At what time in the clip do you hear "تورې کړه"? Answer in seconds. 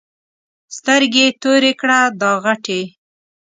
1.41-1.99